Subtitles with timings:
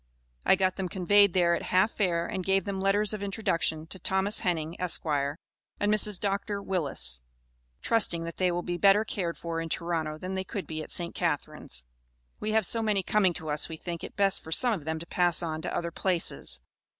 [0.47, 3.99] I got them conveyed there at half fare, and gave them letters of introduction to
[3.99, 5.23] Thomas Henning, Esq., and
[5.93, 6.19] Mrs.
[6.19, 6.59] Dr.
[6.59, 7.21] Willis,
[7.83, 10.89] trusting that they will be better cared for in Toronto than they could be at
[10.89, 11.13] St.
[11.13, 11.83] Catharines.
[12.39, 14.97] We have so many coming to us we think it best for some of them
[14.97, 16.61] to pass on to other places.